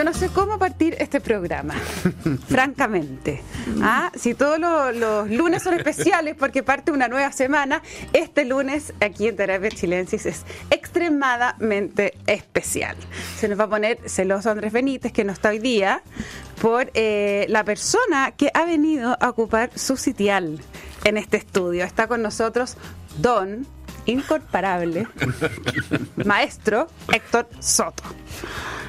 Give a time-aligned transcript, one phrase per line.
[0.00, 1.74] yo no sé cómo partir este programa,
[2.48, 3.42] francamente.
[3.82, 4.10] ¿Ah?
[4.14, 7.82] Si todos los, los lunes son especiales porque parte una nueva semana,
[8.14, 12.96] este lunes aquí en Terapia Chilensis es extremadamente especial.
[13.36, 16.02] Se nos va a poner celoso Andrés Benítez, que no está hoy día,
[16.62, 20.60] por eh, la persona que ha venido a ocupar su sitial
[21.04, 21.84] en este estudio.
[21.84, 22.78] Está con nosotros
[23.18, 23.66] Don
[24.10, 25.06] incomparable,
[26.24, 28.02] maestro Héctor Soto.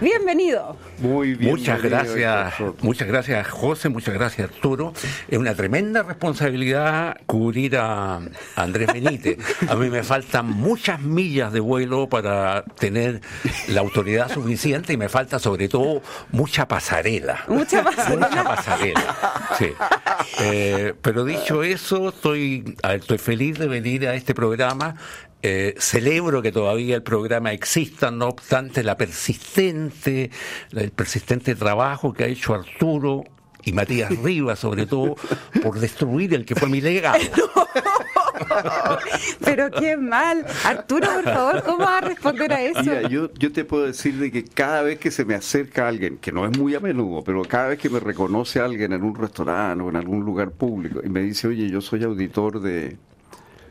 [0.02, 0.78] Bienvenido.
[0.98, 1.52] Muy bien.
[1.52, 4.94] Muchas gracias, muchas gracias José, muchas gracias Arturo.
[5.28, 8.20] Es una tremenda responsabilidad cubrir a
[8.56, 9.38] Andrés Benítez.
[9.70, 13.22] A mí me faltan muchas millas de vuelo para tener
[13.68, 17.44] la autoridad suficiente y me falta sobre todo mucha pasarela.
[17.48, 18.28] Mucha pasarela.
[18.28, 19.16] Mucha pasarela.
[19.60, 19.72] Sí.
[20.40, 24.96] Eh, pero dicho eso, estoy, estoy feliz de venir a este programa
[25.44, 30.30] eh, celebro que todavía el programa exista, no obstante la persistente,
[30.72, 33.24] el persistente trabajo que ha hecho Arturo
[33.64, 35.16] y Matías Rivas, sobre todo,
[35.64, 37.24] por destruir el que fue mi legado.
[39.44, 40.46] Pero qué mal.
[40.64, 42.82] Arturo, por favor, ¿cómo vas a responder a eso?
[42.82, 46.18] Mira, yo, yo te puedo decir de que cada vez que se me acerca alguien,
[46.18, 49.16] que no es muy a menudo, pero cada vez que me reconoce alguien en un
[49.16, 52.98] restaurante o en algún lugar público y me dice, oye, yo soy auditor de,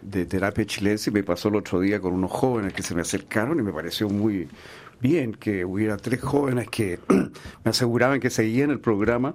[0.02, 3.02] de terapia chilense y me pasó el otro día con unos jóvenes que se me
[3.02, 4.48] acercaron y me pareció muy
[5.00, 9.34] bien que hubiera tres jóvenes que me aseguraban que seguían el programa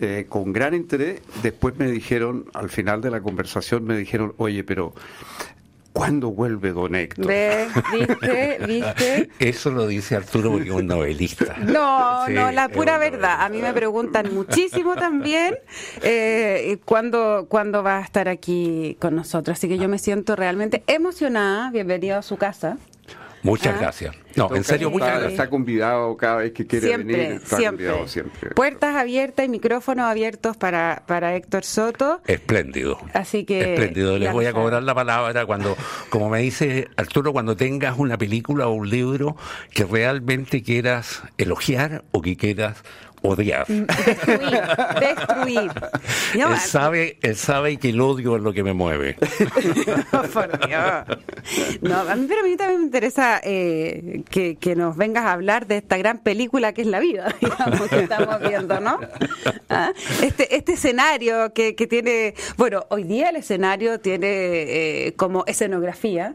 [0.00, 1.20] eh, con gran interés.
[1.42, 4.94] Después me dijeron, al final de la conversación, me dijeron, oye, pero
[5.92, 7.26] ¿Cuándo vuelve Don Héctor?
[7.26, 8.58] ¿Viste?
[8.66, 9.30] ¿Viste?
[9.40, 11.56] Eso lo dice Arturo porque es un novelista.
[11.70, 13.42] No, no, la pura verdad.
[13.42, 15.56] A mí me preguntan muchísimo también
[16.02, 19.58] eh, ¿cuándo, cuándo va a estar aquí con nosotros.
[19.58, 21.70] Así que yo me siento realmente emocionada.
[21.70, 22.78] Bienvenido a su casa.
[23.42, 23.78] Muchas ah.
[23.80, 24.16] gracias.
[24.36, 25.32] No, en serio, muchas gracias.
[25.32, 27.18] Está convidado cada vez que quiere venir.
[27.18, 28.08] Está siempre.
[28.08, 28.50] siempre.
[28.50, 32.20] Puertas abiertas y micrófonos abiertos para, para Héctor Soto.
[32.26, 32.98] Espléndido.
[33.12, 33.74] Así que.
[33.74, 34.18] Espléndido.
[34.18, 35.76] Les voy a cobrar la palabra cuando,
[36.10, 39.36] como me dice Arturo, cuando tengas una película o un libro
[39.72, 42.84] que realmente quieras elogiar o que quieras
[43.22, 43.70] odiar.
[43.70, 44.60] Mm, destruir,
[45.00, 45.70] destruir.
[46.34, 49.14] él, sabe, él sabe que el odio es lo que me mueve.
[50.32, 51.18] por Dios.
[51.82, 55.32] No, a mí, pero a mí también me interesa eh, que, que, nos vengas a
[55.32, 58.98] hablar de esta gran película que es la vida, digamos, que estamos viendo, ¿no?
[59.68, 59.92] ¿Ah?
[60.22, 66.34] Este, este escenario que, que tiene, bueno, hoy día el escenario tiene eh, como escenografía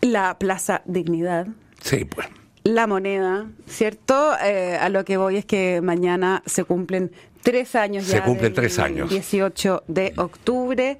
[0.00, 1.46] la Plaza Dignidad.
[1.82, 2.28] Sí, pues
[2.66, 4.36] la moneda, ¿cierto?
[4.44, 7.12] Eh, a lo que voy es que mañana se cumplen
[7.42, 8.18] tres años ya.
[8.18, 9.08] Se cumplen tres años.
[9.08, 10.98] 18 de octubre.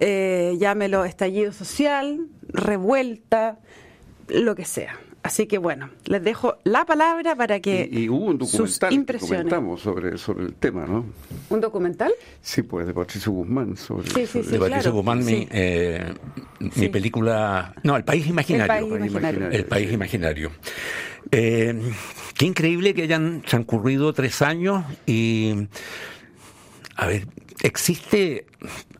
[0.00, 3.58] Eh, llámelo estallido social, revuelta,
[4.28, 4.98] lo que sea.
[5.24, 9.80] Así que bueno, les dejo la palabra para que y, hubo un documental que comentamos
[9.80, 11.06] sobre, sobre el tema, ¿no?
[11.48, 12.12] ¿Un documental?
[12.42, 13.74] Sí, pues de Patricio Guzmán.
[13.74, 16.12] Sobre, sí, sí, sí, de Patricio Guzmán, mi, eh,
[16.76, 17.74] mi película...
[17.82, 18.74] No, El País Imaginario.
[18.74, 19.50] El País Imaginario.
[19.50, 20.50] El País Imaginario.
[21.30, 21.80] Eh,
[22.36, 25.54] qué increíble que hayan transcurrido tres años y...
[26.96, 27.26] A ver,
[27.62, 28.44] existe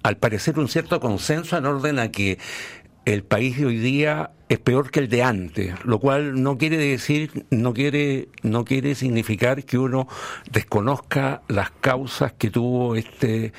[0.02, 2.38] al parecer un cierto consenso en orden a que
[3.04, 6.76] el país de hoy día es peor que el de antes, lo cual no quiere
[6.76, 10.06] decir, no quiere, no quiere significar que uno
[10.50, 13.52] desconozca las causas que tuvo este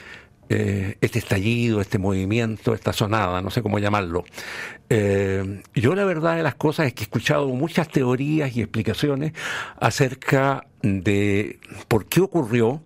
[0.48, 4.26] eh, este estallido, este movimiento, esta sonada, no sé cómo llamarlo.
[4.90, 9.34] Eh, yo la verdad de las cosas es que he escuchado muchas teorías y explicaciones
[9.80, 12.84] acerca de por qué ocurrió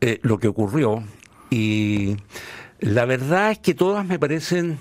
[0.00, 1.04] eh, lo que ocurrió
[1.50, 2.16] y
[2.80, 4.78] la verdad es que todas me parecen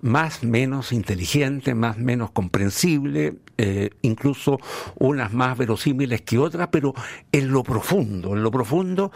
[0.00, 4.58] más menos inteligente, más menos comprensible, eh, incluso
[4.96, 6.94] unas más verosímiles que otras, pero
[7.32, 9.10] en lo profundo, en lo profundo,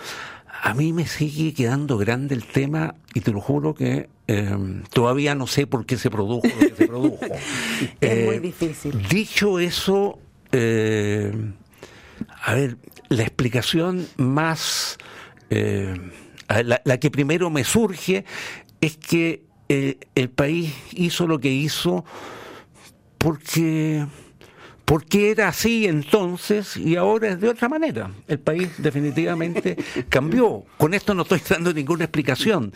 [0.62, 5.34] a mí me sigue quedando grande el tema y te lo juro que eh, todavía
[5.34, 7.18] no sé por qué se produjo lo que se produjo.
[8.00, 9.08] es muy eh, difícil.
[9.08, 10.18] Dicho eso,
[10.52, 12.76] a ver,
[13.08, 14.98] la explicación más,
[16.48, 18.24] la que primero me surge
[18.80, 22.04] es que eh, el país hizo lo que hizo
[23.16, 24.04] porque
[24.84, 28.10] porque era así entonces y ahora es de otra manera.
[28.28, 29.78] El país definitivamente
[30.10, 30.64] cambió.
[30.76, 32.74] Con esto no estoy dando ninguna explicación.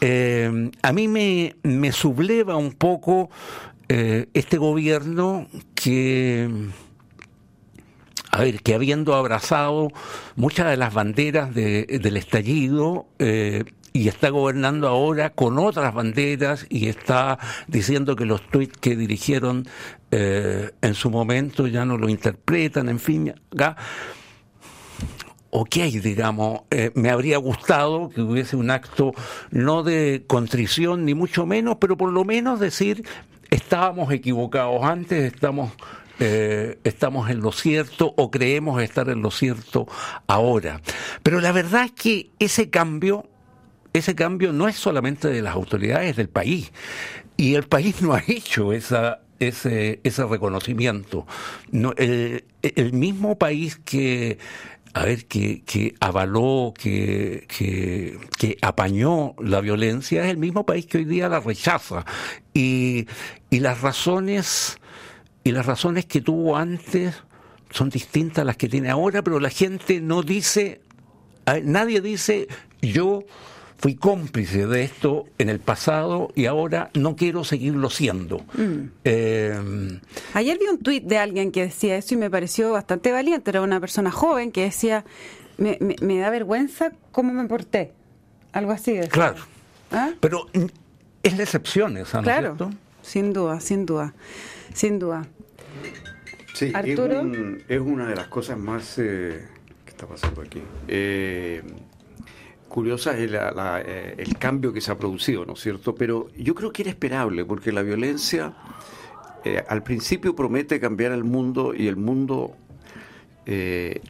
[0.00, 3.28] Eh, a mí me, me, subleva un poco
[3.88, 6.48] eh, este gobierno que,
[8.30, 9.88] a ver, que habiendo abrazado
[10.36, 13.08] muchas de las banderas del estallido,
[13.96, 19.66] y está gobernando ahora con otras banderas y está diciendo que los tweets que dirigieron
[20.10, 23.34] eh, en su momento ya no lo interpretan, en fin.
[25.50, 29.14] ok, digamos, eh, me habría gustado que hubiese un acto
[29.50, 33.02] no de contrición ni mucho menos, pero por lo menos decir,
[33.50, 35.72] estábamos equivocados antes, estamos
[36.18, 39.86] eh, estamos en lo cierto o creemos estar en lo cierto
[40.26, 40.80] ahora.
[41.22, 43.28] Pero la verdad es que ese cambio,
[43.98, 46.72] ese cambio no es solamente de las autoridades del país.
[47.36, 51.26] Y el país no ha hecho ese, ese reconocimiento.
[51.70, 52.42] No, el,
[52.92, 54.38] mismo país que
[54.94, 60.86] a ver, que, que avaló, que, que, que, apañó la violencia, es el mismo país
[60.86, 62.06] que hoy día la rechaza.
[62.54, 63.06] Y,
[63.50, 64.78] y las razones
[65.46, 67.22] y las razones que tuvo antes
[67.70, 70.80] son distintas a las que tiene ahora, pero la gente no dice,
[71.62, 72.48] nadie dice,
[72.82, 73.22] yo
[73.78, 78.38] fui cómplice de esto en el pasado y ahora no quiero seguirlo siendo.
[78.54, 78.90] Mm.
[79.04, 80.00] Eh,
[80.34, 83.62] Ayer vi un tuit de alguien que decía eso y me pareció bastante valiente, era
[83.62, 85.04] una persona joven que decía,
[85.58, 87.92] me, da vergüenza cómo me porté,
[88.52, 88.98] algo así.
[89.10, 89.42] Claro,
[89.92, 90.10] ¿Ah?
[90.20, 90.46] pero
[91.22, 92.76] es la excepción esa, ¿no claro, es cierto?
[93.02, 94.14] sin duda, sin duda,
[94.72, 95.26] sin duda.
[96.54, 96.72] Sí,
[97.68, 98.98] Es, una de las cosas más...
[98.98, 99.46] Eh,
[99.84, 100.62] ¿Qué está pasando aquí?
[100.88, 101.62] Eh,
[102.76, 105.94] curiosa es eh, el cambio que se ha producido, ¿no es cierto?
[105.94, 108.54] Pero yo creo que era esperable, porque la violencia
[109.68, 112.54] al principio promete cambiar el mundo y el mundo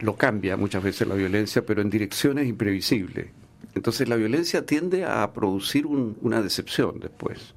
[0.00, 3.26] lo cambia muchas veces la violencia, pero en direcciones imprevisibles.
[3.74, 7.54] Entonces la violencia tiende a producir una decepción después.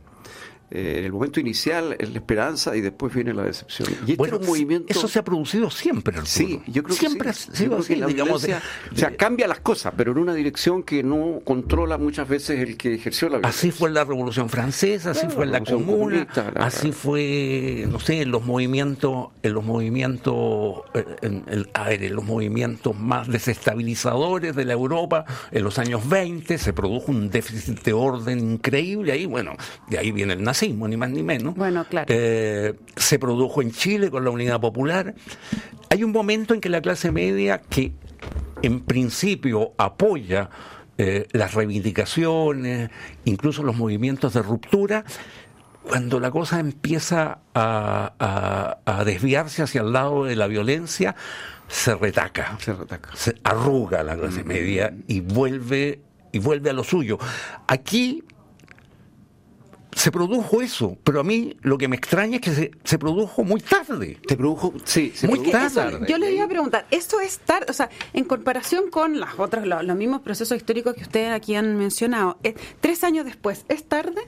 [0.72, 3.90] Eh, en el momento inicial es la esperanza y después viene la decepción.
[4.06, 4.86] Y este movimiento...
[4.90, 6.16] Eso se ha producido siempre.
[6.26, 7.50] Sí, yo creo siempre que sí.
[7.52, 11.98] Ha sido digamos, o sea, cambia las cosas, pero en una dirección que no controla
[11.98, 13.60] muchas veces el que ejerció la violencia.
[13.60, 18.22] Así fue en la Revolución Francesa, así fue en la Comuna, así fue, no sé,
[18.22, 24.56] en los movimientos, en los movimientos, eh, en, a ver, en los movimientos más desestabilizadores
[24.56, 29.26] de la Europa, en los años 20 se produjo un déficit de orden increíble ahí,
[29.26, 29.56] bueno,
[29.90, 31.56] de ahí viene el nazismo ni más ni menos.
[31.56, 32.08] Bueno, claro.
[32.10, 35.16] Eh, se produjo en Chile con la Unidad Popular.
[35.90, 37.94] Hay un momento en que la clase media, que
[38.62, 40.50] en principio apoya
[40.98, 42.90] eh, las reivindicaciones,
[43.26, 45.06] incluso los movimientos de ruptura,
[45.84, 51.16] cuando la cosa empieza a, desviarse hacia el lado de la violencia,
[51.68, 53.10] se retaca, se, retaca.
[53.16, 56.02] se arruga la clase media y vuelve
[56.32, 57.18] y vuelve a lo suyo.
[57.68, 58.24] Aquí
[60.00, 63.60] se produjo eso, pero a mí lo que me extraña es que se, produjo muy
[63.60, 64.18] tarde.
[64.26, 66.06] Se produjo, sí, muy tarde.
[66.08, 67.66] yo le iba a preguntar, ¿esto es tarde?
[67.68, 71.78] O sea, en comparación con las otras, los, mismos procesos históricos que ustedes aquí han
[71.78, 74.22] mencionado, eh, tres años después, ¿es tarde?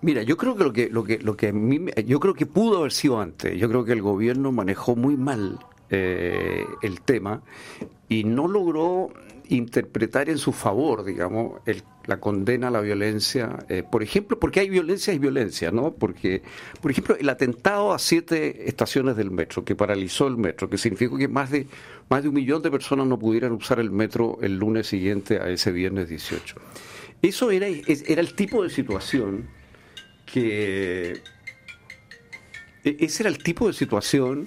[0.00, 2.46] Mira, yo creo que lo que lo que lo que a mí, yo creo que
[2.46, 3.56] pudo haber sido antes.
[3.60, 5.60] Yo creo que el gobierno manejó muy mal
[5.90, 7.42] eh, el tema
[8.08, 9.10] y no logró
[9.48, 13.58] interpretar en su favor, digamos, el, la condena a la violencia.
[13.68, 15.92] Eh, por ejemplo, porque hay violencia y violencia, ¿no?
[15.92, 16.42] Porque,
[16.80, 21.18] por ejemplo, el atentado a siete estaciones del metro, que paralizó el metro, que significó
[21.18, 21.66] que más de,
[22.08, 25.50] más de un millón de personas no pudieran usar el metro el lunes siguiente a
[25.50, 26.56] ese viernes 18.
[27.20, 29.46] Eso era, era el tipo de situación
[30.24, 31.20] que...
[32.84, 34.46] E, ese era el tipo de situación...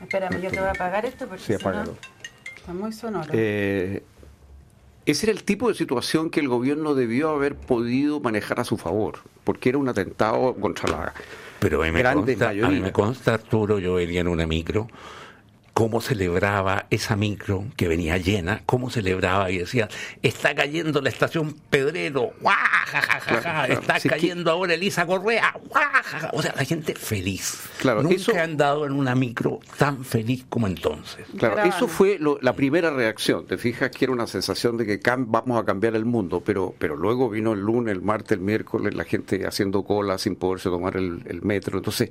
[0.00, 1.96] Espérame, yo te voy a apagar esto porque sí, apágalo.
[2.56, 3.28] está muy sonoro.
[3.32, 4.04] Eh,
[5.06, 8.76] ese era el tipo de situación que el gobierno debió haber podido manejar a su
[8.76, 11.14] favor, porque era un atentado contra la
[11.60, 14.88] Pero a mí me, consta, a mí me consta, Arturo, yo venía en una micro
[15.76, 19.90] cómo celebraba esa micro que venía llena, cómo celebraba y decía,
[20.22, 22.32] está cayendo la estación Pedrero,
[23.68, 25.54] está cayendo ahora Elisa Correa,
[26.32, 27.68] o sea, la gente feliz.
[27.78, 31.26] Claro, Nunca eso, han dado en una micro tan feliz como entonces.
[31.36, 35.60] Claro, eso fue la primera reacción, te fijas que era una sensación de que vamos
[35.60, 39.04] a cambiar el mundo, pero, pero luego vino el lunes, el martes, el miércoles, la
[39.04, 42.08] gente haciendo cola sin poderse tomar el, el metro, entonces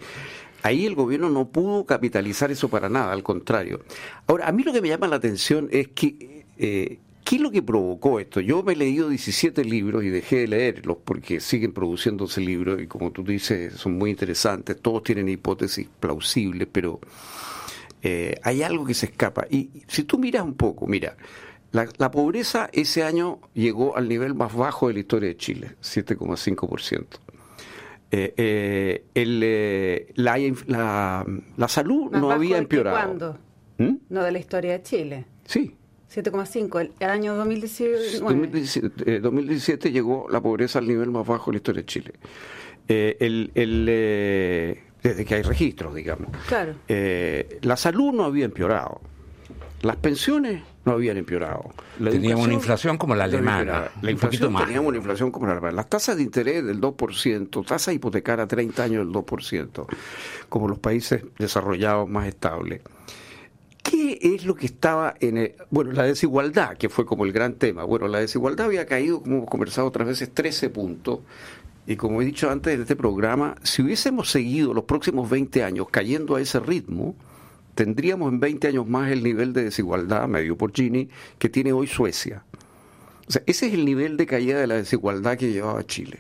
[0.66, 3.82] Ahí el gobierno no pudo capitalizar eso para nada, al contrario.
[4.26, 6.44] Ahora, a mí lo que me llama la atención es que...
[6.58, 8.40] Eh, ¿Qué es lo que provocó esto?
[8.40, 12.86] Yo me he leído 17 libros y dejé de leerlos porque siguen produciéndose libros y
[12.86, 17.00] como tú dices son muy interesantes, todos tienen hipótesis plausibles, pero
[18.04, 19.48] eh, hay algo que se escapa.
[19.50, 21.18] Y si tú miras un poco, mira,
[21.72, 25.76] la, la, pobreza ese año llegó al nivel más bajo de la historia de Chile,
[25.82, 27.25] 7,5%.
[28.18, 31.26] Eh, eh, el, eh, la,
[31.58, 32.96] la, salud no había empeorado.
[32.96, 33.38] ¿Cuándo?
[33.78, 33.96] ¿Mm?
[34.08, 35.26] No de la historia de Chile.
[35.44, 35.76] Sí.
[36.14, 38.20] 7,5, el, el, año 2019.
[38.20, 42.14] 2017, 2017, llegó la pobreza al nivel más bajo de la historia de Chile.
[42.88, 43.86] el, el
[45.04, 46.30] desde que hay registros, digamos.
[46.48, 46.76] Claro.
[46.88, 49.02] la salud no había empeorado.
[49.86, 51.70] Las pensiones no habían empeorado.
[52.00, 53.92] teníamos una inflación como la alemana.
[54.02, 55.76] La inflación, teníamos una inflación como la alemana.
[55.76, 59.86] Las tasas de interés del 2%, tasa hipotecaria a 30 años del 2%,
[60.50, 62.82] como los países desarrollados más estables.
[63.84, 67.54] ¿Qué es lo que estaba en el, bueno, la desigualdad, que fue como el gran
[67.54, 67.84] tema?
[67.84, 71.20] Bueno, la desigualdad había caído, como hemos conversado otras veces, 13 puntos.
[71.86, 75.86] Y como he dicho antes en este programa, si hubiésemos seguido los próximos 20 años
[75.92, 77.16] cayendo a ese ritmo,
[77.76, 81.88] tendríamos en 20 años más el nivel de desigualdad, medio por Gini, que tiene hoy
[81.88, 82.44] Suecia.
[83.28, 86.20] O sea, ese es el nivel de caída de la desigualdad que llevaba Chile.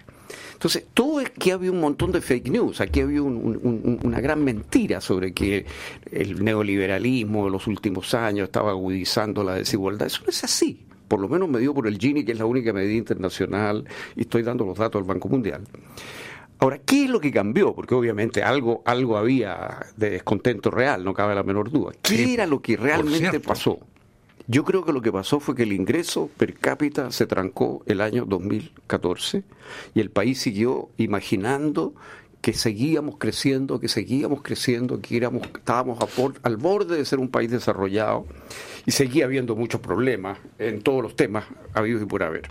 [0.53, 5.01] Entonces, todo es que había un montón de fake news, aquí había una gran mentira
[5.01, 5.65] sobre que
[6.12, 10.07] el neoliberalismo de los últimos años estaba agudizando la desigualdad.
[10.07, 10.85] Eso no es así.
[11.07, 13.85] Por lo menos medido por el Gini, que es la única medida internacional,
[14.15, 15.62] y estoy dando los datos del Banco Mundial.
[16.59, 17.74] Ahora, ¿qué es lo que cambió?
[17.74, 21.91] Porque obviamente algo, algo había de descontento real, no cabe la menor duda.
[22.01, 23.79] ¿Qué era lo que realmente pasó?
[24.47, 28.00] Yo creo que lo que pasó fue que el ingreso per cápita se trancó el
[28.00, 29.43] año 2014
[29.95, 31.95] y el país siguió imaginando
[32.41, 35.97] que seguíamos creciendo, que seguíamos creciendo, que estábamos
[36.43, 38.27] al borde de ser un país desarrollado
[38.85, 42.43] y seguía habiendo muchos problemas en todos los temas habidos y por haber.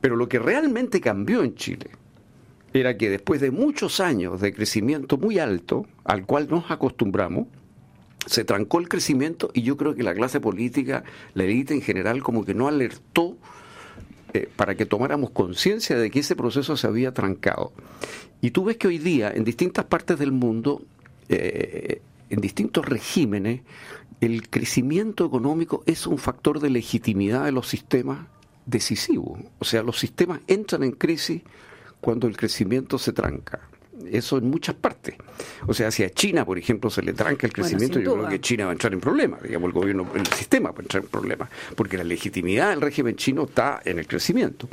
[0.00, 1.90] Pero lo que realmente cambió en Chile
[2.80, 7.46] era que después de muchos años de crecimiento muy alto, al cual nos acostumbramos,
[8.26, 11.04] se trancó el crecimiento y yo creo que la clase política,
[11.34, 13.36] la élite en general, como que no alertó
[14.32, 17.72] eh, para que tomáramos conciencia de que ese proceso se había trancado.
[18.40, 20.82] Y tú ves que hoy día, en distintas partes del mundo,
[21.28, 23.62] eh, en distintos regímenes,
[24.20, 28.26] el crecimiento económico es un factor de legitimidad de los sistemas
[28.64, 29.38] decisivo.
[29.58, 31.42] O sea, los sistemas entran en crisis
[32.00, 33.60] cuando el crecimiento se tranca
[34.10, 35.14] eso en muchas partes.
[35.66, 38.40] O sea, si a China, por ejemplo, se le tranca el crecimiento, yo creo que
[38.40, 41.08] China va a entrar en problemas, digamos, el gobierno, el sistema va a entrar en
[41.08, 44.68] problemas, porque la legitimidad del régimen chino está en el crecimiento.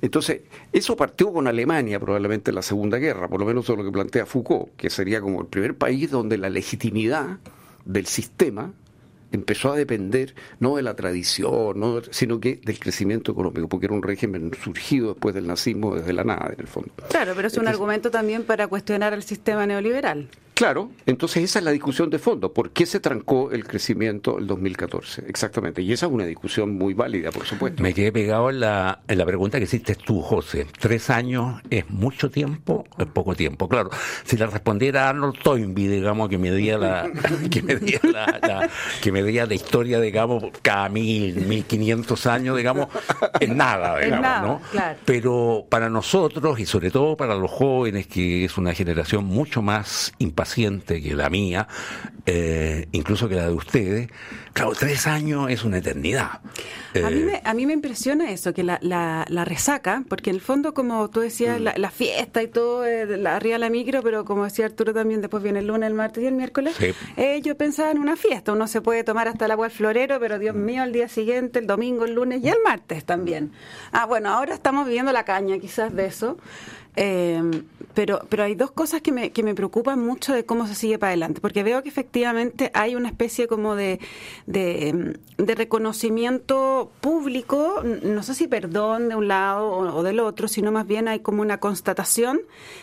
[0.00, 0.42] Entonces,
[0.72, 3.84] eso partió con Alemania probablemente en la Segunda Guerra, por lo menos eso es lo
[3.84, 7.38] que plantea Foucault, que sería como el primer país donde la legitimidad
[7.84, 8.72] del sistema
[9.32, 13.94] empezó a depender no de la tradición, no, sino que del crecimiento económico, porque era
[13.94, 16.92] un régimen surgido después del nazismo desde la nada, en el fondo.
[17.10, 20.28] Claro, pero es un argumento también para cuestionar el sistema neoliberal.
[20.58, 22.52] Claro, entonces esa es la discusión de fondo.
[22.52, 25.22] ¿Por qué se trancó el crecimiento el 2014?
[25.28, 25.82] Exactamente.
[25.82, 27.80] Y esa es una discusión muy válida, por supuesto.
[27.80, 30.66] Me quedé pegado en la, en la pregunta que hiciste tú, José.
[30.80, 33.68] ¿Tres años es mucho tiempo o es poco tiempo?
[33.68, 33.90] Claro,
[34.24, 37.08] si le respondiera Arnold Toynbee, digamos, que medía la,
[37.48, 38.68] que medía la,
[39.00, 42.88] que medía la historia, digamos, cada mil, mil quinientos años, digamos,
[43.38, 44.60] es nada, digamos, ¿no?
[45.04, 50.12] Pero para nosotros, y sobre todo para los jóvenes, que es una generación mucho más
[50.18, 51.68] impaciente, que la mía,
[52.26, 54.08] eh, incluso que la de ustedes,
[54.52, 56.40] claro, tres años es una eternidad.
[56.94, 60.42] a, mí me, a, mí me, impresiona eso, que la, la, resaca, porque en el
[60.42, 61.64] fondo, como tú decías, mm.
[61.76, 65.42] la, fiesta y todo, eh, la, arriba la micro, pero como decía Arturo también, después
[65.42, 66.74] viene el lunes, el martes y el miércoles,
[67.16, 70.18] eh, yo pensaba en una fiesta, uno se puede tomar hasta el agua del florero,
[70.18, 73.52] pero Dios mío, al día siguiente, el domingo, el lunes y el martes también.
[73.92, 76.38] Ah, bueno, ahora estamos viviendo la caña quizás de eso.
[77.00, 77.62] Eh,
[77.94, 80.98] pero, pero hay dos cosas que me, que me preocupan mucho de cómo se sigue
[80.98, 84.00] para adelante, porque veo que efectivamente hay una especie como de,
[84.46, 90.88] de, reconocimiento público, no sé si perdón de un lado o, del otro, sino más
[90.88, 92.40] bien hay como una constatación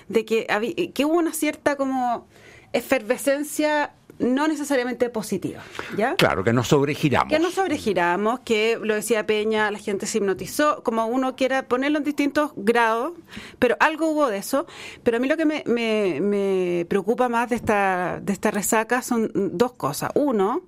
[0.08, 2.26] de que, que hubo una cierta como
[2.72, 5.62] efervescencia no necesariamente positiva,
[5.98, 6.16] ¿ya?
[6.16, 7.30] Claro, que nos sobregiramos.
[7.30, 11.98] Que nos sobregiramos, que lo decía Peña, la gente se hipnotizó, como uno quiera ponerlo
[11.98, 13.14] en distintos grados,
[13.60, 14.66] pero algo hubo de eso.
[15.04, 19.32] Pero a mí lo que me, me, preocupa más de esta, de esta resaca son
[19.34, 20.12] dos cosas.
[20.16, 20.64] Uno,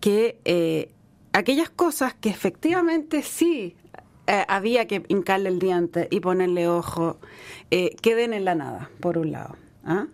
[0.00, 0.90] que eh,
[1.32, 3.76] aquellas cosas que efectivamente sí
[4.26, 7.18] eh, había que hincarle el diente y ponerle ojo,
[7.70, 9.56] eh, queden en la nada, por un lado.
[9.84, 10.06] ¿ah?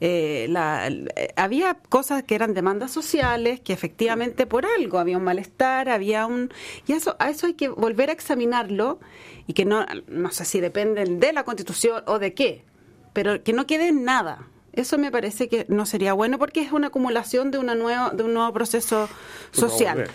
[0.00, 5.24] Eh, la, eh, había cosas que eran demandas sociales, que efectivamente por algo había un
[5.24, 6.52] malestar, había un...
[6.86, 9.00] Y eso, a eso hay que volver a examinarlo
[9.46, 12.64] y que no, no sé si dependen de la constitución o de qué,
[13.12, 14.48] pero que no quede nada.
[14.74, 18.24] Eso me parece que no sería bueno porque es una acumulación de, una nueva, de
[18.24, 19.08] un nuevo proceso
[19.52, 20.10] social.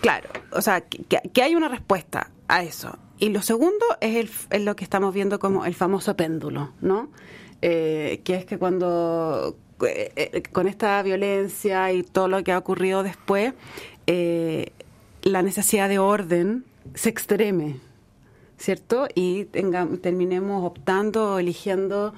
[0.00, 2.98] Claro, o sea, que, que, hay una respuesta a eso.
[3.18, 7.08] Y lo segundo es, el, es lo que estamos viendo como el famoso péndulo, ¿no?
[7.66, 9.56] Eh, que es que cuando
[9.86, 13.54] eh, eh, con esta violencia y todo lo que ha ocurrido después,
[14.06, 17.76] la necesidad de orden se extreme,
[18.58, 19.08] ¿cierto?
[19.14, 22.12] Y terminemos optando o eligiendo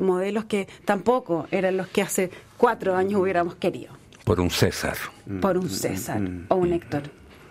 [0.00, 3.92] modelos que tampoco eran los que hace cuatro años hubiéramos querido.
[4.24, 4.96] por un César.
[5.42, 7.02] Por un César o un Héctor.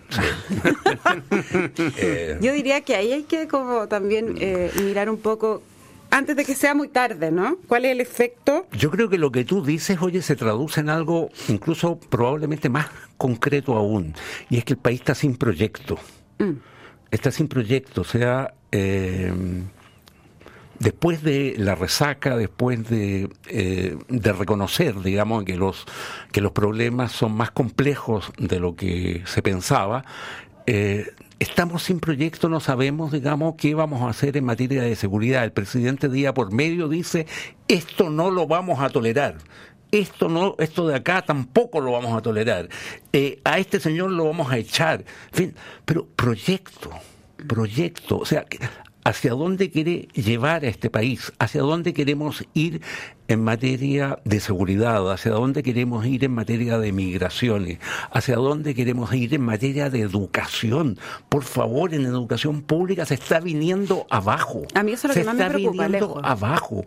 [2.41, 5.62] Yo diría que ahí hay que como también eh, mirar un poco
[6.11, 7.57] antes de que sea muy tarde, ¿no?
[7.67, 8.67] ¿Cuál es el efecto?
[8.71, 12.87] Yo creo que lo que tú dices, oye, se traduce en algo incluso probablemente más
[13.17, 14.13] concreto aún,
[14.49, 15.97] y es que el país está sin proyecto.
[16.39, 16.53] Mm.
[17.11, 19.33] Está sin proyecto, o sea, eh,
[20.79, 25.85] después de la resaca, después de, eh, de, reconocer, digamos, que los,
[26.31, 30.05] que los problemas son más complejos de lo que se pensaba,
[30.65, 35.43] eh, estamos sin proyecto, no sabemos, digamos, qué vamos a hacer en materia de seguridad.
[35.43, 37.25] El presidente día por medio dice,
[37.67, 39.38] esto no lo vamos a tolerar.
[39.91, 42.69] Esto no, esto de acá tampoco lo vamos a tolerar.
[43.12, 45.03] Eh, a este señor lo vamos a echar.
[45.31, 45.55] En fin,
[45.86, 46.91] pero proyecto,
[47.48, 48.19] proyecto.
[48.19, 48.46] O sea,
[49.09, 52.81] hacia dónde quiere llevar a este país, hacia dónde queremos ir
[53.27, 57.79] en materia de seguridad, hacia dónde queremos ir en materia de migraciones,
[58.11, 60.99] hacia dónde queremos ir en materia de educación.
[61.27, 64.61] Por favor, en educación pública se está viniendo abajo.
[64.75, 66.85] A mí eso es lo se que más me está preocupa, viniendo abajo.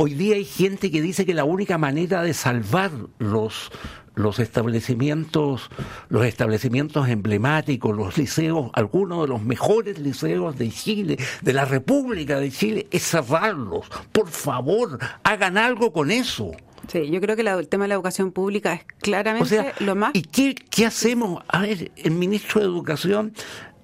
[0.00, 3.72] Hoy día hay gente que dice que la única manera de salvar los
[4.14, 5.70] los establecimientos,
[6.08, 12.38] los establecimientos emblemáticos, los liceos, algunos de los mejores liceos de Chile, de la República
[12.38, 13.90] de Chile, es cerrarlos.
[14.12, 16.52] Por favor, hagan algo con eso.
[16.86, 20.12] Sí, yo creo que el tema de la educación pública es claramente lo más.
[20.14, 21.42] ¿Y qué, qué, hacemos?
[21.48, 23.32] A ver, el ministro de Educación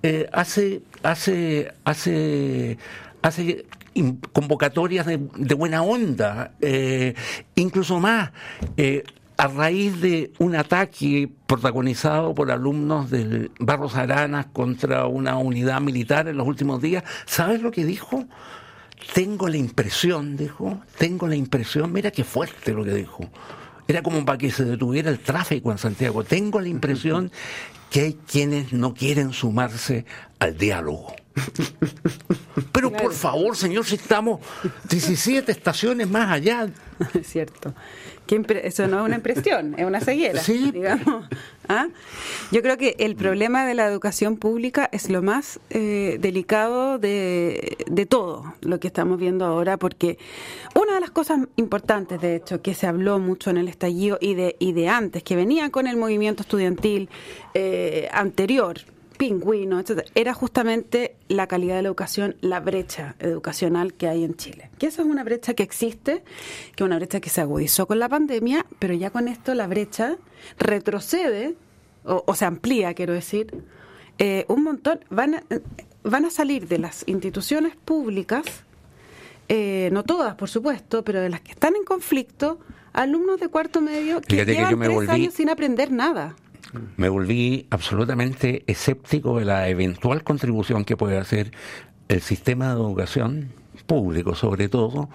[0.04, 2.78] eh, hace, hace, hace,
[3.20, 3.66] hace
[4.32, 7.14] convocatorias de, buena onda, eh,
[7.54, 8.32] incluso más.
[8.76, 9.04] Eh,
[9.36, 16.28] a raíz de un ataque protagonizado por alumnos del Barros Aranas contra una unidad militar
[16.28, 18.26] en los últimos días, ¿sabes lo que dijo?
[19.12, 23.28] Tengo la impresión, dijo, tengo la impresión, mira qué fuerte lo que dijo.
[23.86, 26.24] Era como para que se detuviera el tráfico en Santiago.
[26.24, 27.30] Tengo la impresión
[27.90, 30.06] que hay quienes no quieren sumarse
[30.38, 31.14] al diálogo.
[32.72, 34.40] Pero por favor, señor, si estamos
[34.88, 36.68] 17 estaciones más allá.
[37.14, 37.74] Es cierto
[38.26, 41.26] eso no es una impresión, es una ceguera, digamos.
[41.68, 41.88] ¿Ah?
[42.50, 47.76] Yo creo que el problema de la educación pública es lo más eh, delicado de,
[47.86, 50.18] de, todo lo que estamos viendo ahora, porque
[50.74, 54.34] una de las cosas importantes, de hecho, que se habló mucho en el estallido y
[54.34, 57.08] de, y de antes, que venía con el movimiento estudiantil
[57.54, 58.80] eh, anterior,
[59.16, 64.34] pingüino, etc., era justamente la calidad de la educación, la brecha educacional que hay en
[64.34, 64.70] Chile.
[64.78, 66.22] Que esa es una brecha que existe,
[66.74, 69.66] que es una brecha que se agudizó con la pandemia, pero ya con esto la
[69.66, 70.16] brecha
[70.58, 71.54] retrocede,
[72.04, 73.64] o, se amplía, quiero decir,
[74.18, 75.00] eh, un montón.
[75.08, 75.42] Van a,
[76.02, 78.44] van a salir de las instituciones públicas,
[79.48, 82.58] eh, no todas, por supuesto, pero de las que están en conflicto,
[82.92, 86.36] alumnos de cuarto medio que llevan tres años sin aprender nada
[86.96, 91.52] me volví absolutamente escéptico de la eventual contribución que puede hacer
[92.08, 93.52] el sistema de educación
[93.86, 95.08] público, sobre todo,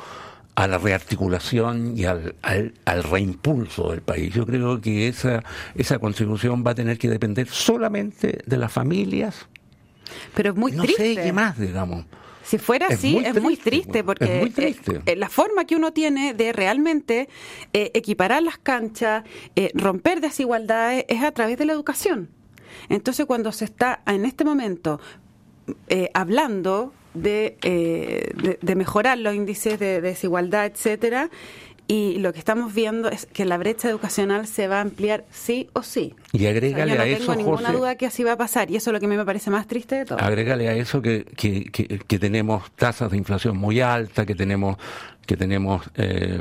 [0.56, 4.34] a la rearticulación y al, al, reimpulso del país.
[4.34, 5.41] Yo creo que esa,
[5.76, 9.48] esa contribución va a tener que depender solamente de las familias.
[10.36, 11.15] Pero es muy no triste.
[11.15, 12.06] sé qué más, digamos.
[12.50, 14.52] Si fuera así, es muy triste, porque
[15.06, 17.30] eh, la forma que uno tiene de realmente
[17.74, 19.24] eh, equiparar las canchas,
[19.56, 22.32] eh, romper desigualdades, es a través de la educación.
[22.90, 25.00] Entonces, cuando se está en este momento
[26.16, 31.30] hablando de, de, mejorar los índices de desigualdad, etcétera,
[31.91, 35.71] y lo que estamos viendo es que la brecha educacional se va a ampliar sí
[35.73, 36.13] o sí.
[36.32, 38.91] Y agrégale no a eso, tengo ninguna duda que así va a pasar y eso
[38.91, 40.19] es lo que a mí me parece más triste de todo.
[40.19, 44.78] Agrégale a eso que, que, que, tenemos tasas de inflación muy altas, que tenemos
[45.25, 46.39] que tenemos eh,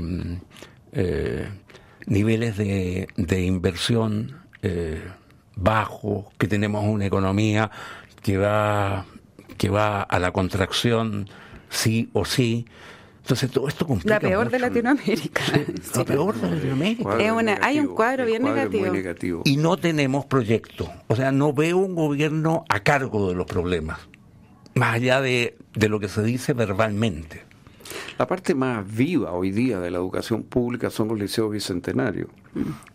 [0.92, 1.48] eh,
[2.04, 5.02] niveles de, de inversión eh,
[5.56, 7.70] bajos, que tenemos una economía
[8.22, 9.06] que va
[9.56, 11.26] que va a la contracción
[11.70, 12.66] sí o sí.
[13.28, 15.42] Entonces todo esto complica La peor de Latinoamérica.
[15.94, 17.58] La peor de Latinoamérica.
[17.60, 19.42] hay un cuadro bien negativo.
[19.44, 20.90] Y no tenemos proyecto.
[21.08, 23.98] O sea, no veo un gobierno a cargo de los problemas,
[24.74, 27.42] más allá de, de lo que se dice verbalmente.
[28.18, 32.28] La parte más viva hoy día de la educación pública son los liceos bicentenarios.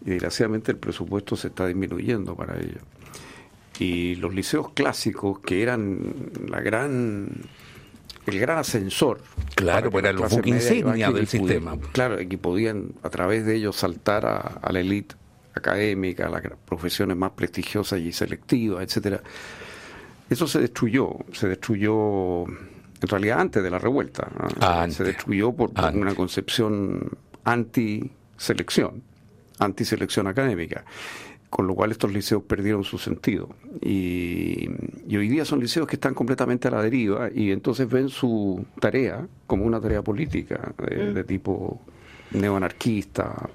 [0.04, 2.80] Y desgraciadamente el presupuesto se está disminuyendo para ello.
[3.78, 7.30] Y los liceos clásicos, que eran la gran
[8.26, 9.22] el gran ascensor.
[9.56, 11.78] Claro, pues era los insignia del sistema.
[11.92, 15.16] claro, y que podían a través de ellos saltar a, la élite
[15.54, 19.22] académica, a las profesiones más prestigiosas y selectivas, etcétera.
[20.30, 24.28] Eso se destruyó, se destruyó en realidad antes de la revuelta.
[24.90, 27.10] Se destruyó por, una concepción
[27.44, 29.04] anti-selección
[29.60, 30.84] antiselección académica
[31.54, 33.48] con lo cual estos liceos perdieron su sentido.
[33.80, 34.68] Y,
[35.16, 39.28] hoy día son liceos que están completamente a la deriva y entonces ven su tarea
[39.46, 41.28] como una tarea política de, mm.
[41.28, 41.80] tipo
[42.32, 43.52] neoanarquista,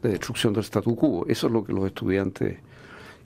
[0.00, 1.26] de destrucción del statu quo.
[1.26, 2.58] Eso es lo que los estudiantes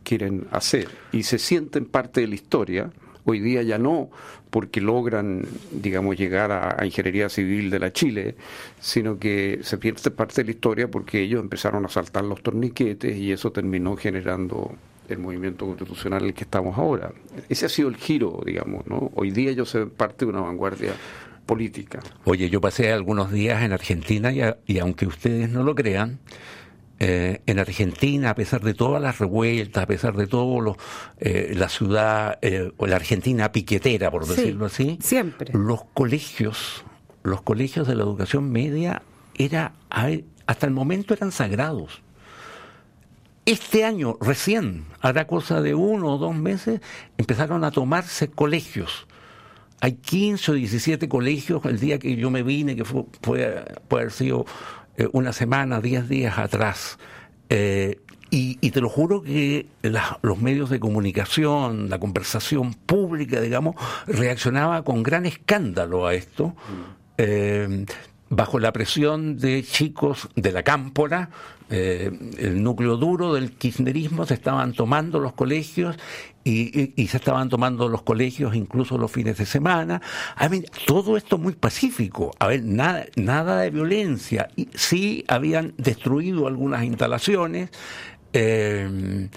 [0.03, 2.91] quieren hacer y se sienten parte de la historia.
[3.25, 4.11] Hoy día ya no
[4.51, 8.37] porque logran, digamos, llegar a, ingeniería civil de la Chile,
[8.79, 13.17] sino que se pierde parte de la historia porque ellos empezaron a saltar los torniquetes
[13.17, 14.77] y eso terminó generando
[15.09, 17.13] el movimiento constitucional en el que estamos ahora.
[17.49, 19.11] Ese ha sido el giro, digamos, ¿no?
[19.15, 20.93] Hoy día ellos se parte de una vanguardia
[21.47, 22.01] política.
[22.25, 24.33] Oye, yo pasé algunos días en Argentina
[24.67, 26.19] y aunque ustedes no lo crean,
[27.07, 30.79] eh, en Argentina, a pesar de todas las revueltas, a pesar de todo lo,
[31.19, 35.53] eh, la ciudad, eh, o la Argentina piquetera, por decirlo así, siempre.
[35.53, 36.83] los colegios,
[37.23, 39.03] los colegios de la educación media,
[39.35, 42.01] era, hasta el momento eran sagrados.
[43.45, 46.81] Este año, recién, hará cosa de uno o dos meses,
[47.19, 49.07] empezaron a tomarse colegios.
[49.83, 54.11] Hay 15 o 17 colegios el día que yo me vine, que fue, puede haber
[54.11, 54.47] sido
[54.97, 56.99] eh, una semana, diez días atrás.
[57.49, 58.01] Eh,
[58.37, 59.67] y, te lo juro que
[60.23, 63.77] los medios de comunicación, la conversación pública, digamos,
[64.09, 66.49] reaccionaba con gran escándalo a esto.
[66.49, 66.55] Mm.
[67.19, 67.87] Eh,
[68.31, 71.31] bajo la presión de chicos de la cámpora,
[71.71, 75.97] eh, el núcleo duro del kirchnerismo, se estaban tomando los colegios
[76.45, 80.03] y, se estaban tomando los colegios incluso los fines de semana.
[80.87, 82.33] todo esto muy pacífico.
[82.39, 84.49] A ver, nada, nada de violencia.
[84.57, 87.71] Y sí habían destruido algunas instalaciones.
[88.35, 89.29] Eh,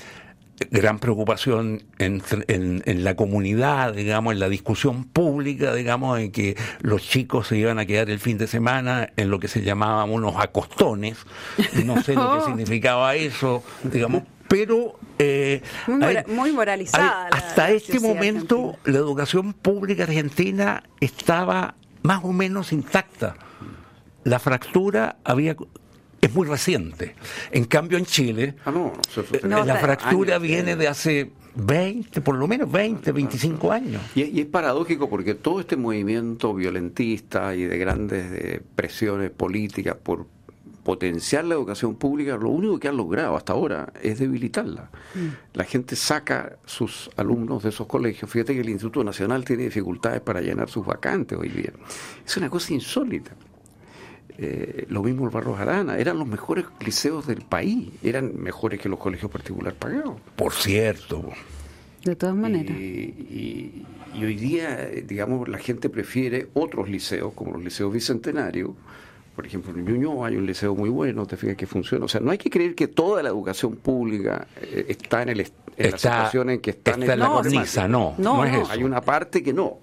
[0.71, 7.03] gran preocupación en, en, la comunidad, digamos, en la discusión pública, digamos, en que los
[7.03, 10.35] chicos se iban a quedar el fin de semana en lo que se llamaban unos
[10.37, 11.17] acostones.
[11.85, 15.61] No sé lo que significaba eso, digamos, pero eh,
[16.27, 17.27] muy, moralizada.
[17.27, 23.35] hasta este momento la educación pública argentina estaba más o menos intacta.
[24.23, 25.55] La fractura había
[26.21, 27.15] es muy reciente.
[27.51, 28.73] En cambio, en Chile, ah,
[29.15, 34.01] eh, la fractura viene de hace 20, por lo menos 20, 25 años.
[34.15, 40.27] Y, es paradójico porque todo este movimiento violentista y de grandes presiones políticas por
[40.87, 44.89] potenciar la educación pública, lo único que han logrado hasta ahora es debilitarla.
[45.15, 45.57] Mm.
[45.57, 48.31] La gente saca sus alumnos de esos colegios.
[48.31, 51.73] Fíjate que el Instituto Nacional tiene dificultades para llenar sus vacantes hoy día.
[52.25, 53.31] Es una cosa insólita.
[54.39, 58.87] Eh, lo mismo el Barros Arana, eran los mejores liceos del país, eran mejores que
[58.87, 60.15] los colegios particulares pagados.
[60.35, 61.31] Por cierto.
[62.03, 62.77] De todas maneras.
[62.77, 63.83] Y,
[64.15, 68.71] hoy día, digamos, la gente prefiere otros liceos, como los liceos bicentenarios.
[69.35, 72.05] Por ejemplo, en Ñuñoa hay un liceo muy bueno, te fijas que funciona.
[72.05, 75.41] O sea, no hay que creer que toda la educación pública eh, está en, el,
[75.77, 78.71] en la situación en que está, en, la cornisa, no, no, es eso.
[78.71, 79.79] Hay una parte que no.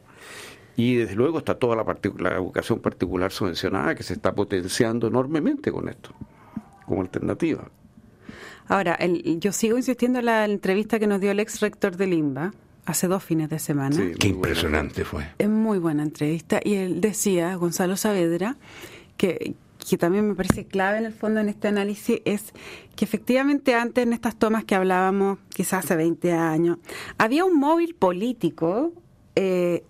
[0.77, 1.85] Y desde luego está toda la,
[2.19, 6.11] la educación particular subvencionada que se está potenciando enormemente con esto,
[6.87, 7.69] como alternativa.
[8.67, 12.53] Ahora, yo sigo insistiendo en la entrevista que nos dio el ex rector de Limba
[12.87, 13.97] hace dos fines de semana.
[14.19, 15.27] Qué impresionante fue.
[15.39, 16.61] Es muy buena entrevista.
[16.63, 18.57] Y él decía, Gonzalo Saavedra,
[19.17, 19.55] que,
[19.89, 22.53] que también me parece clave en el fondo en este análisis, es
[22.97, 26.79] que efectivamente antes en estas tomas que hablábamos, quizás hace 20 años,
[27.19, 28.93] había un móvil político
[29.37, 29.85] eh,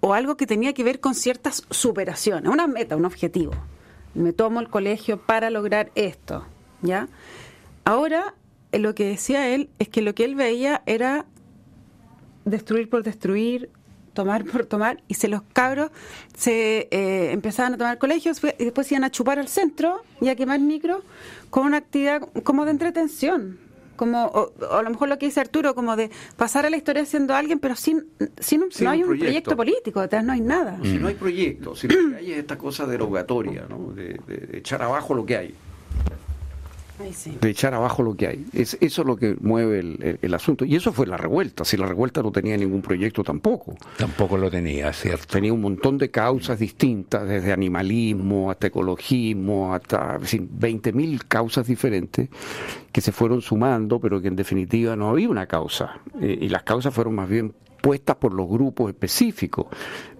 [0.00, 3.52] o, algo que tenía que ver con ciertas superaciones, una meta, un objetivo.
[4.14, 6.44] Me tomo el colegio para lograr esto,
[6.82, 7.08] ¿ya?
[7.84, 8.34] Ahora,
[8.72, 11.26] eh, lo que decía él es que lo que él veía era
[12.44, 13.70] destruir por destruir,
[14.12, 15.90] tomar por tomar, y se los cabros
[16.36, 20.36] se eh, empezaban a tomar colegios y después iban a chupar al centro y a
[20.36, 21.02] quemar micro
[21.48, 23.69] con una actividad como de entretención
[24.00, 27.04] como o, a lo mejor lo que dice Arturo, como de pasar a la historia
[27.04, 28.06] siendo alguien, pero sin,
[28.38, 29.54] sin, no hay un proyecto.
[29.54, 30.78] político, detrás no hay nada.
[30.82, 33.92] Si no hay proyecto, si lo que hay es esta cosa derogatoria, ¿no?
[33.92, 34.18] de
[34.54, 35.54] echar abajo lo que hay
[37.40, 38.46] de echar abajo lo que hay.
[38.52, 39.80] Es, eso es lo que mueve
[40.20, 40.64] el, asunto.
[40.64, 41.64] Y eso fue la revuelta.
[41.64, 43.76] Si la revuelta no tenía ningún proyecto tampoco.
[43.96, 45.26] Tampoco lo tenía, ¿cierto?
[45.28, 52.28] Tenía un montón de causas distintas, desde animalismo hasta ecologismo, hasta 20.000 causas diferentes
[52.92, 56.00] que se fueron sumando, pero que en definitiva no había una causa.
[56.20, 59.66] Eh, y las causas fueron más bien puestas por los grupos específicos.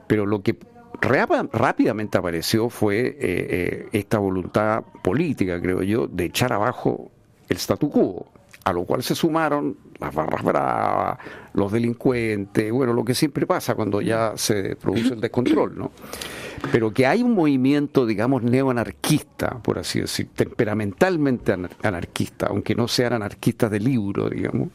[0.07, 0.59] Pero lo que
[1.01, 7.11] rápidamente apareció fue eh, eh, esta voluntad política, creo yo, de echar abajo
[7.49, 8.27] el statu quo,
[8.65, 11.19] a lo cual se sumaron las barras bravas,
[11.55, 15.91] los delincuentes, bueno, lo que siempre pasa cuando ya se produce el descontrol, ¿no?
[16.71, 23.15] Pero que hay un movimiento, digamos, neoanarquista, por así decir, temperamentalmente anarquista, aunque no sean
[23.15, 24.69] anarquistas de libro, digamos,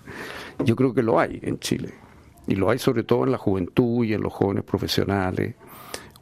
[0.64, 1.94] yo creo que lo hay en Chile.
[2.48, 5.56] Y lo hay sobre todo en la juventud y en los jóvenes profesionales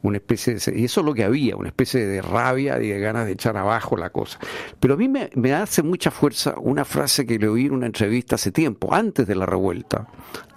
[0.04, 0.78] una especie de...
[0.78, 3.56] Y eso es lo que había, una especie de rabia y de ganas de echar
[3.56, 4.38] abajo la cosa.
[4.78, 7.86] Pero a mí me, me hace mucha fuerza una frase que le oí en una
[7.86, 10.06] entrevista hace tiempo, antes de la revuelta,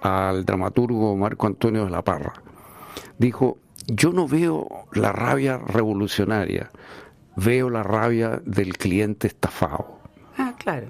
[0.02, 2.34] al dramaturgo Marco Antonio de la Parra.
[3.18, 3.58] Dijo,
[3.88, 6.70] yo no veo la rabia revolucionaria,
[7.38, 10.02] veo la rabia del cliente estafado.
[10.38, 10.88] Ah, claro.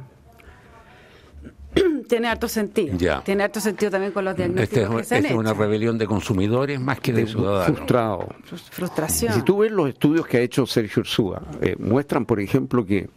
[2.07, 2.97] Tiene harto sentido.
[3.23, 6.99] Tiene harto sentido también con los este diagnósticos este es, una rebelión de consumidores más
[6.99, 7.77] que de, ciudadanos.
[7.77, 8.27] Frustrado.
[8.71, 9.33] Frustración.
[9.33, 13.09] Si tú ves los estudios que ha hecho Sergio Ursúa, eh, muestran, por ejemplo, que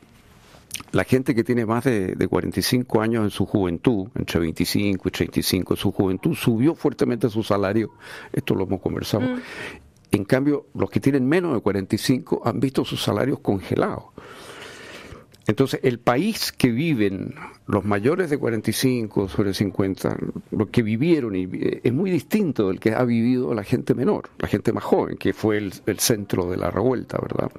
[0.92, 5.74] la gente que tiene más de, 45 años en su juventud, entre 25 y 35
[5.74, 7.92] en su juventud, subió fuertemente su salario.
[8.33, 9.22] Esto lo hemos conversado.
[9.22, 9.40] Mm.
[10.12, 14.05] En cambio, los que tienen menos de 45 han visto sus salarios congelados.
[15.50, 17.34] Entonces, el país que viven
[17.66, 20.16] los mayores de 45, sobre 50,
[20.52, 24.30] los que vivieron, y, eh, es muy distinto del que ha vivido la gente menor,
[24.38, 27.50] la gente más joven, que fue el, centro de la revuelta, ¿verdad?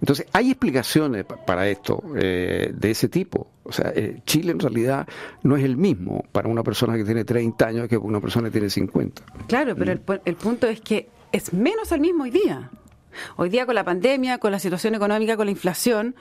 [0.00, 3.48] Entonces, hay explicaciones para esto eh, de ese tipo.
[3.64, 5.08] O sea, eh, Chile en realidad
[5.42, 8.46] no es el mismo para una persona que tiene 30 años que para una persona
[8.46, 9.22] que tiene 50.
[9.48, 12.70] Claro, pero el, el punto es que es menos el mismo hoy día.
[13.36, 16.14] Hoy día con la pandemia, con la situación económica, con la inflación,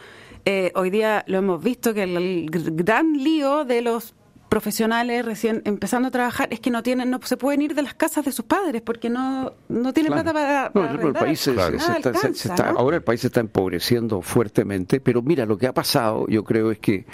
[0.46, 4.16] eh, hoy día lo hemos visto que el, gran lío de los
[4.50, 7.94] profesionales recién empezando a trabajar es que no tienen no se pueden ir de las
[7.94, 10.72] casas de sus padres porque no, no tienen plata para,
[11.02, 15.74] el país está, ahora el país se está empobreciendo fuertemente pero mira lo que ha
[15.74, 17.06] pasado yo creo es que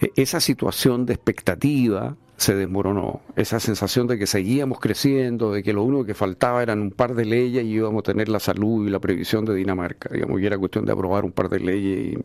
[0.00, 3.20] eh, esa situación de expectativa se desmoronó.
[3.36, 7.14] Esa sensación de que seguíamos creciendo, de que lo único que faltaba eran un par
[7.14, 10.10] de leyes y íbamos a tener la salud y la previsión de Dinamarca.
[10.12, 12.18] Digamos, y era cuestión de aprobar un par de leyes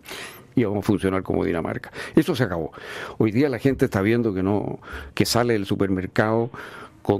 [0.55, 1.91] y íbamos a funcionar como Dinamarca.
[2.15, 2.71] Eso se acabó.
[3.19, 4.79] Hoy día la gente está viendo que no,
[5.13, 6.49] que sale del supermercado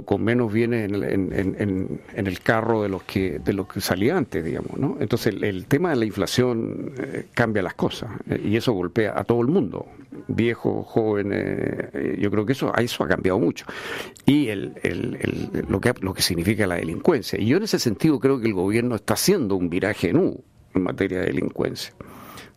[0.04, 4.76] con, menos bienes en el, carro de los que de los que salía antes, digamos,
[4.76, 4.98] ¿no?
[5.00, 9.24] Entonces el, tema de la inflación eh, cambia las cosas eh, y eso golpea a
[9.24, 9.86] todo el mundo,
[10.26, 11.90] viejos, jóvenes.
[11.94, 13.64] Eh, yo creo que eso eso ha cambiado mucho
[14.26, 14.74] y el,
[15.68, 17.40] lo que lo que significa la delincuencia.
[17.40, 20.44] Y yo en ese sentido creo que el gobierno está haciendo un viraje en U
[20.74, 21.94] en materia de delincuencia.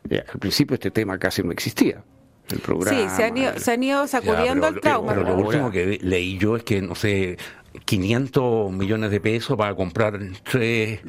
[0.09, 2.03] al principio este tema casi no existía
[2.49, 5.13] Sí, se han ido, se han ido sacudiendo el trauma.
[5.13, 7.37] Pero lo último que leí yo es que, no sé,
[7.85, 10.99] 500 millones de pesos para comprar tres,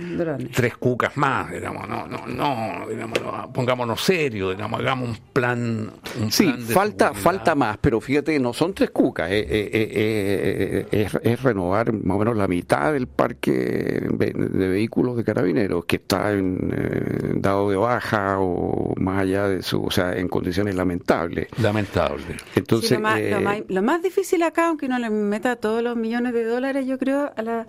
[0.52, 3.18] tres cucas más, digamos, no, no, no, digamos,
[3.52, 5.92] pongámonos serios, digamos, hagamos un plan.
[6.30, 11.92] sí, falta, falta más, pero fíjate, no son tres cucas, eh, eh, eh, es, renovar
[11.92, 17.70] más o menos la mitad del parque de vehículos de carabineros que está en, dado
[17.70, 21.48] de baja o más allá de eso, o sea, en condiciones lamentables.
[21.60, 22.26] Lamentables.
[22.54, 23.20] Entonces, lo, más,
[23.68, 26.51] lo, más, difícil acá, aunque no le meta todos los millones de dólares,
[26.84, 27.66] yo creo, a la,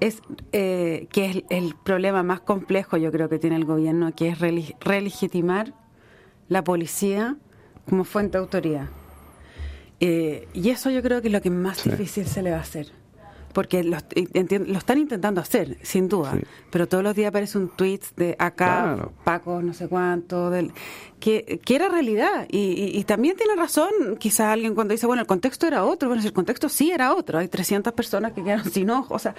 [0.00, 0.20] es
[0.52, 4.38] eh, que es el problema más complejo, yo creo, que tiene el gobierno, que es
[4.38, 5.74] relegitimar
[6.48, 7.36] la policía
[7.88, 8.88] como fuente de autoridad.
[10.00, 12.60] Eh, y eso yo creo que es lo que más difícil se le va a
[12.60, 13.01] hacer
[13.52, 16.38] porque lo, lo, están intentando hacer, sin duda,
[16.70, 20.72] pero todos los días aparece un tweet de acá, Paco, no sé cuánto, del,
[21.20, 22.46] que, que era realidad.
[22.50, 26.32] Y, también tiene razón quizás alguien cuando dice, bueno, el contexto era otro, bueno, el
[26.32, 29.34] contexto sí era otro, hay 300 personas que quedaron sin ojos, o sea,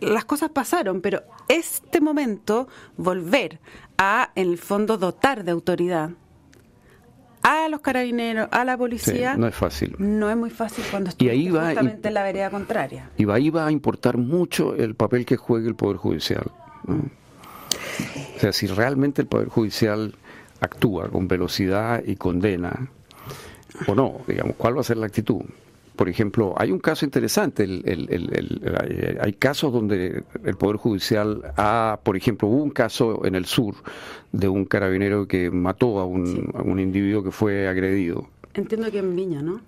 [0.00, 3.60] las cosas pasaron, pero este momento, volver
[3.96, 6.10] a, en el fondo, dotar de autoridad
[7.48, 9.36] a los carabineros, a la policía.
[9.36, 9.94] no es fácil.
[9.98, 13.10] No es muy fácil cuando estás justamente en la vereda contraria.
[13.16, 16.50] Y ahí va a importar mucho el papel que juegue el Poder Judicial.
[16.86, 20.14] O sea, si realmente el Poder Judicial
[20.60, 22.90] actúa con velocidad y condena,
[23.86, 25.42] o no, digamos, ¿cuál va a ser la actitud?
[25.98, 27.64] Por ejemplo, hay un caso interesante,
[29.20, 33.74] hay casos donde el Poder Judicial ha, por ejemplo, hubo un caso en el sur
[34.30, 38.28] de un carabinero que mató a un, individuo que fue agredido.
[38.54, 39.60] Entiendo que en Viña, ¿no?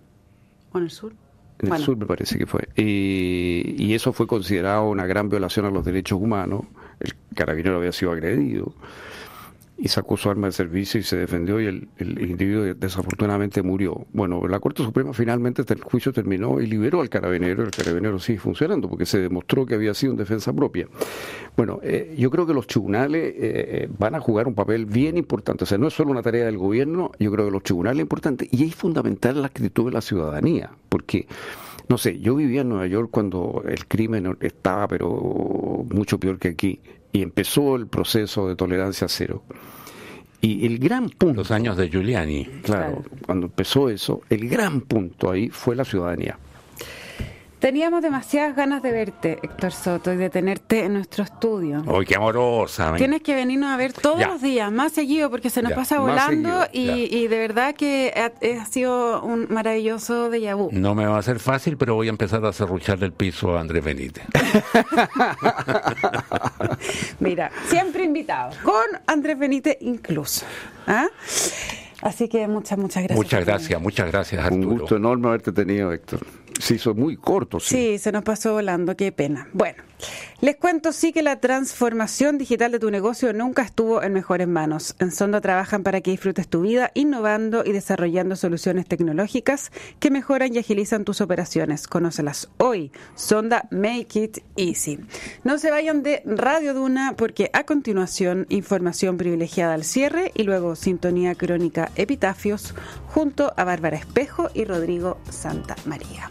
[0.71, 1.13] ¿O en el sur?
[1.59, 2.69] En el sur me parece que fue.
[2.77, 6.61] Y, y, eso fue considerado una gran violación a los derechos humanos.
[7.01, 8.73] El carabinero había sido agredido
[9.83, 14.07] y sacó su arma de servicio y se defendió y el, individuo desafortunadamente murió.
[14.13, 18.39] Bueno, la Corte Suprema finalmente el juicio terminó y liberó al carabinero, el carabinero sigue
[18.39, 20.87] funcionando porque se demostró que había sido en defensa propia.
[21.57, 25.17] Bueno, eh, yo creo que los tribunales eh, eh, van a jugar un papel bien
[25.17, 28.01] importante, o sea, no es solo una tarea del gobierno, yo creo que los tribunales
[28.01, 31.27] es importante y es fundamental la actitud de la ciudadanía, porque
[31.89, 36.49] no sé, yo vivía en Nueva York cuando el crimen estaba, pero mucho peor que
[36.49, 36.81] aquí
[37.13, 39.43] y empezó el proceso de tolerancia cero.
[40.41, 41.41] Y el gran punto...
[41.41, 42.47] Los años de Giuliani.
[42.63, 46.39] Claro, cuando empezó eso, el gran punto ahí fue la ciudadanía.
[47.61, 51.85] Teníamos demasiadas ganas de verte, Héctor Soto, y de tenerte en nuestro estudio.
[51.87, 52.95] ¡Uy, qué amorosa!
[52.97, 56.67] Tienes que venirnos a ver todos los días, más seguido, porque se nos pasa volando
[56.73, 60.71] y, de verdad que ha, sido un maravilloso déjà vu.
[60.73, 63.61] No me va a ser fácil, pero voy a empezar a cerruchar el piso a
[63.61, 64.25] Andrés Benítez.
[67.21, 70.47] Mira, siempre invitado, con Andrés Benítez incluso.
[70.87, 71.09] ¿ah?
[72.03, 73.17] Así que muchas, muchas gracias.
[73.17, 74.69] Muchas gracias, muchas gracias, Arturo.
[74.69, 76.21] Un gusto enorme haberte tenido, Héctor.
[76.59, 77.61] Se hizo muy corto.
[77.61, 77.75] Sí.
[77.75, 79.49] sí, se nos pasó volando, qué pena.
[79.53, 79.83] Bueno,
[80.41, 84.97] les cuento sí que la transformación digital de tu negocio nunca estuvo en mejores manos.
[84.99, 90.55] En Sonda trabajan para que disfrutes tu vida innovando y desarrollando soluciones tecnológicas que mejoran
[90.55, 91.87] y agilizan tus operaciones.
[91.87, 92.91] Conócelas hoy.
[93.15, 95.01] Sonda Make It Easy.
[95.45, 100.75] No se vayan de Radio Duna porque a continuación información privilegiada al cierre y luego
[100.75, 102.75] sintonía crónica Epitafios
[103.09, 106.31] junto a Bárbara Espejo y Rodrigo Santa María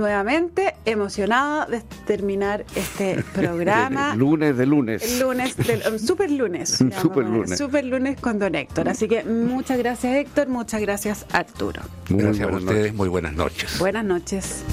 [0.00, 4.14] nuevamente emocionada de terminar este programa.
[4.14, 5.20] lunes de lunes.
[5.20, 6.70] Lunes, del, super lunes.
[7.02, 7.58] super lunes.
[7.58, 8.88] Super lunes con don Héctor.
[8.88, 11.82] Así que muchas gracias Héctor, muchas gracias Arturo.
[12.08, 13.78] gracias a ustedes, muy buenas noches.
[13.78, 14.64] Buenas noches.